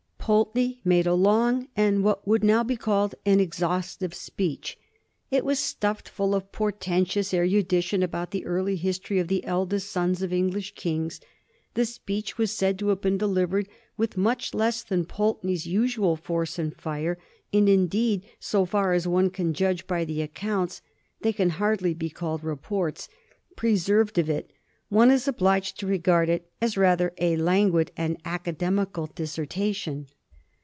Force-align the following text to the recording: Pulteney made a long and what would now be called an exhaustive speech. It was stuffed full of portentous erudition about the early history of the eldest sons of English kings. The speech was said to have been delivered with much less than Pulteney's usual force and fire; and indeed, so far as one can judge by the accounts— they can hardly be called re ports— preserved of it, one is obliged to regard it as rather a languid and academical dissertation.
Pulteney 0.23 0.79
made 0.85 1.07
a 1.07 1.13
long 1.15 1.67
and 1.75 2.03
what 2.05 2.25
would 2.27 2.41
now 2.43 2.63
be 2.63 2.77
called 2.77 3.15
an 3.25 3.39
exhaustive 3.41 4.13
speech. 4.13 4.77
It 5.31 5.43
was 5.43 5.57
stuffed 5.59 6.07
full 6.07 6.33
of 6.35 6.51
portentous 6.53 7.33
erudition 7.33 8.01
about 8.03 8.29
the 8.31 8.45
early 8.45 8.75
history 8.77 9.17
of 9.19 9.27
the 9.29 9.43
eldest 9.43 9.89
sons 9.89 10.21
of 10.21 10.31
English 10.31 10.73
kings. 10.75 11.19
The 11.73 11.83
speech 11.85 12.37
was 12.37 12.51
said 12.51 12.77
to 12.79 12.89
have 12.89 13.01
been 13.01 13.17
delivered 13.17 13.67
with 13.97 14.15
much 14.15 14.53
less 14.53 14.83
than 14.83 15.03
Pulteney's 15.05 15.65
usual 15.65 16.15
force 16.15 16.57
and 16.59 16.73
fire; 16.77 17.17
and 17.51 17.67
indeed, 17.67 18.23
so 18.39 18.63
far 18.63 18.93
as 18.93 19.05
one 19.07 19.31
can 19.31 19.53
judge 19.55 19.85
by 19.87 20.05
the 20.05 20.21
accounts— 20.21 20.81
they 21.23 21.33
can 21.33 21.49
hardly 21.49 21.93
be 21.95 22.09
called 22.11 22.41
re 22.43 22.55
ports— 22.55 23.09
preserved 23.57 24.17
of 24.19 24.29
it, 24.29 24.53
one 24.87 25.09
is 25.11 25.25
obliged 25.27 25.77
to 25.79 25.87
regard 25.87 26.27
it 26.29 26.49
as 26.61 26.77
rather 26.77 27.13
a 27.17 27.35
languid 27.37 27.91
and 27.97 28.17
academical 28.25 29.07
dissertation. 29.15 30.05